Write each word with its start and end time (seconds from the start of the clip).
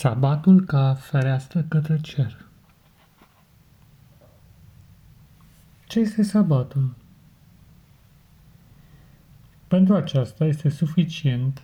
Sabatul 0.00 0.60
ca 0.64 0.94
fereastră 0.94 1.62
către 1.68 2.00
cer. 2.00 2.46
Ce 5.86 6.00
este 6.00 6.22
sabatul? 6.22 6.94
Pentru 9.68 9.94
aceasta 9.94 10.44
este 10.44 10.68
suficient 10.68 11.62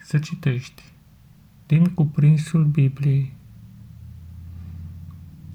să 0.00 0.18
citești 0.18 0.82
din 1.66 1.84
cuprinsul 1.84 2.64
Bibliei, 2.64 3.34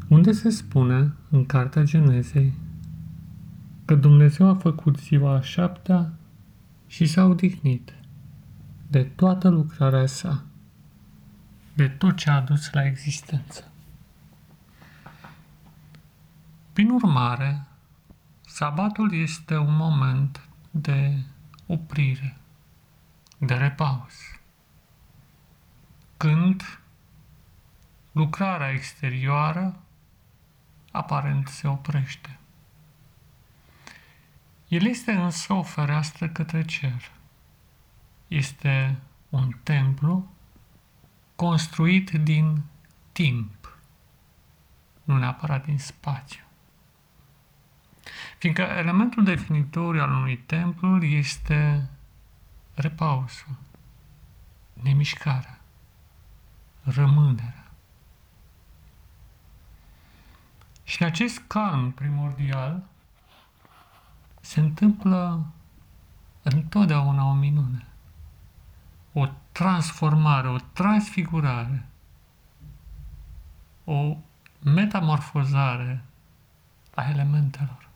unde 0.09 0.31
se 0.31 0.49
spune 0.49 1.13
în 1.29 1.45
Cartea 1.45 1.83
Genezei 1.83 2.53
că 3.85 3.95
Dumnezeu 3.95 4.47
a 4.47 4.55
făcut 4.55 4.99
ziua 4.99 5.35
a 5.35 5.41
șaptea 5.41 6.13
și 6.87 7.05
s-a 7.05 7.25
odihnit 7.25 7.93
de 8.87 9.03
toată 9.03 9.49
lucrarea 9.49 10.05
sa 10.05 10.45
de 11.73 11.89
tot 11.89 12.17
ce 12.17 12.29
a 12.29 12.35
adus 12.35 12.71
la 12.71 12.85
existență. 12.85 13.71
Prin 16.73 16.89
urmare, 16.89 17.65
sabatul 18.45 19.13
este 19.13 19.57
un 19.57 19.75
moment 19.75 20.47
de 20.71 21.17
oprire, 21.67 22.37
de 23.37 23.53
repaus, 23.53 24.13
când 26.17 26.79
lucrarea 28.11 28.69
exterioară 28.69 29.79
aparent 30.91 31.47
se 31.47 31.67
oprește. 31.67 32.37
El 34.67 34.85
este 34.85 35.11
însă 35.11 35.53
o 35.53 35.63
fereastră 35.63 36.29
către 36.29 36.65
cer. 36.65 37.11
Este 38.27 38.99
un 39.29 39.51
templu 39.63 40.32
construit 41.35 42.09
din 42.11 42.63
timp, 43.11 43.77
nu 45.03 45.17
neapărat 45.17 45.65
din 45.65 45.79
spațiu. 45.79 46.43
Fiindcă 48.37 48.61
elementul 48.61 49.23
definitoriu 49.23 50.01
al 50.01 50.11
unui 50.11 50.37
templu 50.37 51.03
este 51.03 51.89
repausul, 52.73 53.55
nemișcarea, 54.73 55.59
rămânerea. 56.83 57.71
Și 60.83 61.01
în 61.01 61.07
acest 61.07 61.43
calm 61.47 61.91
primordial 61.91 62.83
se 64.41 64.59
întâmplă 64.59 65.45
întotdeauna 66.41 67.29
o 67.29 67.33
minune 67.33 67.92
o 69.13 69.27
transformare, 69.51 70.47
o 70.47 70.57
transfigurare, 70.57 71.85
o 73.83 74.17
metamorfozare 74.63 76.03
a 76.95 77.09
elementelor. 77.09 77.89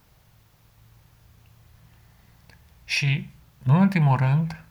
Și, 2.85 3.29
în 3.63 3.75
ultimul 3.75 4.17
rând, 4.17 4.61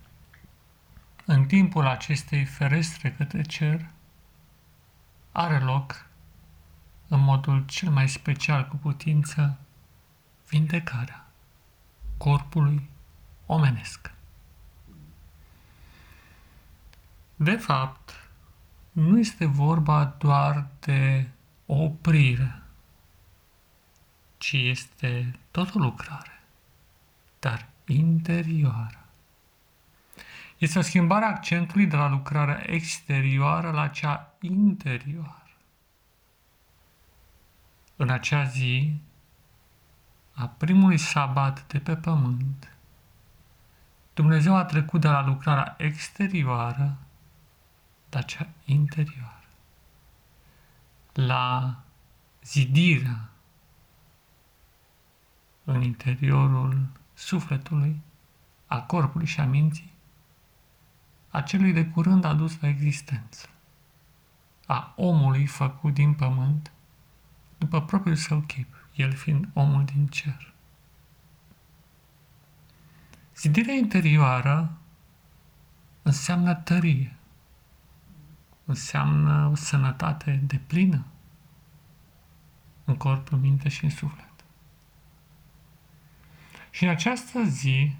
în 1.24 1.46
timpul 1.46 1.86
acestei 1.86 2.44
ferestre 2.44 3.12
către 3.12 3.42
cer, 3.42 3.90
are 5.32 5.58
loc, 5.58 6.06
în 7.08 7.20
modul 7.20 7.64
cel 7.64 7.90
mai 7.90 8.08
special 8.08 8.68
cu 8.68 8.76
putință, 8.76 9.58
vindecarea 10.48 11.26
corpului 12.16 12.88
omenesc. 13.46 14.15
De 17.38 17.56
fapt, 17.56 18.30
nu 18.92 19.18
este 19.18 19.46
vorba 19.46 20.04
doar 20.04 20.66
de 20.80 21.28
o 21.66 21.82
oprire, 21.82 22.62
ci 24.38 24.52
este 24.52 25.38
tot 25.50 25.74
o 25.74 25.78
lucrare, 25.78 26.42
dar 27.38 27.68
interioară. 27.86 29.04
Este 30.58 30.78
o 30.78 30.82
schimbare 30.82 31.24
a 31.24 31.28
accentului 31.28 31.86
de 31.86 31.96
la 31.96 32.08
lucrarea 32.08 32.62
exterioară 32.66 33.70
la 33.70 33.88
cea 33.88 34.34
interioară. 34.40 35.50
În 37.96 38.10
acea 38.10 38.44
zi, 38.44 39.00
a 40.32 40.46
primului 40.46 40.98
sabat 40.98 41.66
de 41.66 41.78
pe 41.78 41.96
pământ, 41.96 42.76
Dumnezeu 44.14 44.56
a 44.56 44.64
trecut 44.64 45.00
de 45.00 45.08
la 45.08 45.26
lucrarea 45.26 45.74
exterioară 45.78 46.96
la 48.16 48.22
cea 48.22 48.48
interioară, 48.64 49.44
la 51.12 51.76
zidirea 52.42 53.28
în 55.64 55.82
interiorul 55.82 56.86
sufletului, 57.14 58.00
a 58.66 58.82
corpului 58.82 59.26
și 59.26 59.40
a 59.40 59.44
minții, 59.44 59.92
a 61.28 61.40
celui 61.40 61.72
de 61.72 61.86
curând 61.86 62.24
adus 62.24 62.60
la 62.60 62.68
existență, 62.68 63.48
a 64.66 64.92
omului 64.96 65.46
făcut 65.46 65.94
din 65.94 66.14
pământ, 66.14 66.72
după 67.58 67.82
propriul 67.82 68.16
său 68.16 68.40
chip, 68.40 68.74
el 68.94 69.12
fiind 69.12 69.48
omul 69.52 69.84
din 69.84 70.06
cer. 70.06 70.52
Zidirea 73.36 73.74
interioară 73.74 74.76
înseamnă 76.02 76.54
tărie, 76.54 77.15
înseamnă 78.66 79.48
o 79.50 79.54
sănătate 79.54 80.40
de 80.44 80.60
plină 80.66 81.04
în 82.84 82.96
corp, 82.96 83.32
în 83.32 83.40
minte 83.40 83.68
și 83.68 83.84
în 83.84 83.90
suflet. 83.90 84.44
Și 86.70 86.84
în 86.84 86.90
această 86.90 87.42
zi 87.44 87.96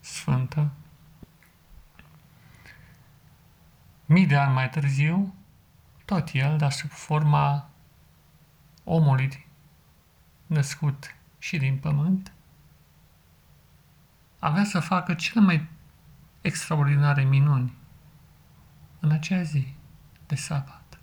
sfântă, 0.00 0.70
mii 4.06 4.26
de 4.26 4.36
ani 4.36 4.52
mai 4.52 4.70
târziu, 4.70 5.34
tot 6.04 6.28
el, 6.32 6.58
dar 6.58 6.70
sub 6.70 6.90
forma 6.90 7.70
omului 8.84 9.46
născut 10.46 11.14
și 11.38 11.56
din 11.56 11.78
pământ, 11.78 12.32
avea 14.38 14.64
să 14.64 14.80
facă 14.80 15.14
cele 15.14 15.40
mai 15.40 15.68
extraordinare 16.40 17.24
minuni 17.24 17.74
în 19.00 19.10
acea 19.10 19.42
zi 19.42 19.74
de 20.30 20.36
sabat, 20.36 21.00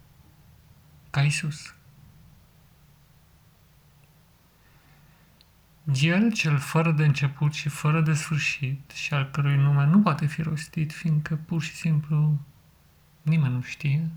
ca 1.10 1.22
Isus. 1.22 1.76
El, 5.94 6.34
cel 6.34 6.58
fără 6.58 6.92
de 6.92 7.06
început 7.06 7.54
și 7.54 7.70
fără 7.70 8.02
de 8.02 8.14
sfârșit 8.14 8.92
și 8.92 9.14
al 9.14 9.30
cărui 9.30 9.56
nume 9.56 9.86
nu 9.86 10.02
poate 10.02 10.26
fi 10.26 10.42
rostit, 10.42 10.94
fiindcă 10.94 11.36
pur 11.36 11.62
și 11.62 11.76
simplu 11.76 12.40
nimeni 13.22 13.54
nu 13.54 13.62
știe, 13.62 14.12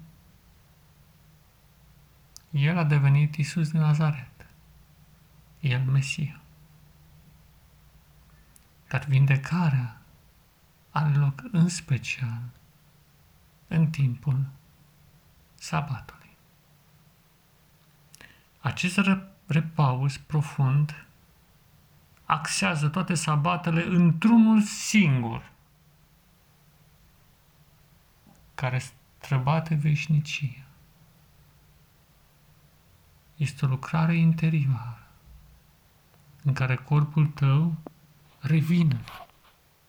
el 2.51 2.79
a 2.79 2.85
devenit 2.85 3.35
Isus 3.35 3.71
din 3.71 3.81
Nazaret, 3.81 4.47
el 5.61 5.85
Mesia. 5.85 6.41
Dar 8.89 9.05
vindecarea 9.05 10.03
are 10.91 11.15
loc 11.15 11.43
în 11.53 11.69
special 11.69 12.43
în 13.69 13.91
timpul 13.91 14.47
sabatului. 15.61 16.37
Acest 18.61 19.01
repaus 19.47 20.17
profund 20.17 21.07
axează 22.25 22.89
toate 22.89 23.15
sabatele 23.15 23.85
într-unul 23.85 24.61
singur, 24.63 25.51
care 28.55 28.83
străbate 29.19 29.75
veșnicia. 29.75 30.65
Este 33.37 33.65
o 33.65 33.69
lucrare 33.69 34.15
interioară 34.17 35.09
în 36.43 36.53
care 36.53 36.75
corpul 36.77 37.27
tău 37.27 37.75
revine 38.41 39.01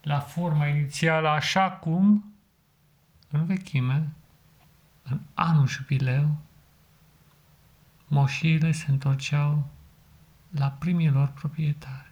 la 0.01 0.19
forma 0.19 0.67
inițială 0.67 1.27
așa 1.29 1.71
cum, 1.71 2.33
în 3.29 3.45
vechime, 3.45 4.13
în 5.03 5.19
anul 5.33 5.67
jubileu, 5.67 6.37
moșiile 8.07 8.71
se 8.71 8.91
întorceau 8.91 9.69
la 10.49 10.69
primii 10.71 11.09
lor 11.09 11.27
proprietari. 11.27 12.11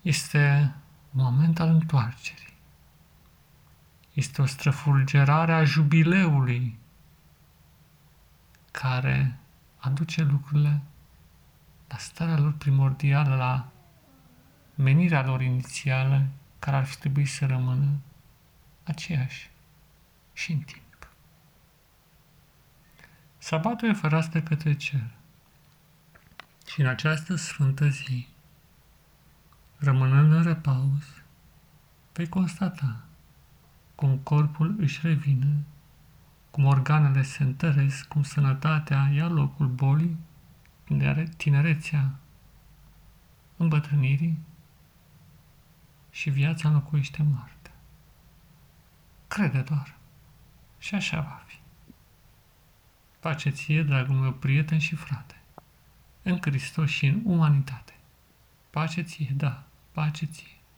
Este 0.00 0.74
un 1.14 1.22
moment 1.22 1.60
al 1.60 1.68
întoarcerii. 1.68 2.56
Este 4.12 4.42
o 4.42 4.46
străfulgerare 4.46 5.52
a 5.52 5.64
jubileului 5.64 6.78
care 8.70 9.38
aduce 9.76 10.22
lucrurile 10.22 10.82
la 11.88 11.96
starea 11.96 12.38
lor 12.38 12.52
primordială, 12.52 13.36
la 13.36 13.68
menirea 14.74 15.24
lor 15.24 15.42
inițială, 15.42 16.26
care 16.58 16.76
ar 16.76 16.84
fi 16.84 16.96
trebuit 16.96 17.28
să 17.28 17.46
rămână 17.46 17.98
aceeași 18.84 19.50
și 20.38 20.52
în 20.52 20.60
timp. 20.60 21.08
Sabatul 23.38 23.88
e 23.88 23.92
fereastră 23.92 24.40
către 24.40 24.76
cer 24.76 25.10
și 26.70 26.80
în 26.80 26.86
această 26.86 27.34
sfântă 27.34 27.88
zi, 27.88 28.28
rămânând 29.76 30.32
în 30.32 30.42
repaus, 30.42 31.04
vei 32.12 32.28
constata 32.28 33.04
cum 33.94 34.18
corpul 34.18 34.76
își 34.78 35.00
revine, 35.02 35.64
cum 36.50 36.64
organele 36.64 37.22
se 37.22 37.42
întăresc, 37.42 38.08
cum 38.08 38.22
sănătatea 38.22 39.10
ia 39.14 39.28
locul 39.28 39.66
bolii, 39.66 40.16
tinerețea 41.36 42.14
îmbătrânirii 43.56 44.38
și 46.10 46.30
viața 46.30 46.68
înlocuiește 46.68 47.22
moartea. 47.22 47.72
Crede 49.28 49.60
doar. 49.60 49.97
Și 50.78 50.94
așa 50.94 51.20
va 51.20 51.42
fi. 51.46 51.56
Pace 53.20 53.50
ție, 53.50 53.82
dragul 53.82 54.14
meu 54.14 54.32
prieten 54.32 54.78
și 54.78 54.94
frate, 54.94 55.42
în 56.22 56.38
Hristos 56.40 56.90
și 56.90 57.06
în 57.06 57.20
umanitate. 57.24 57.94
Pace 58.70 59.02
ție, 59.02 59.32
da, 59.36 59.64
pace 59.92 60.24
ție. 60.24 60.57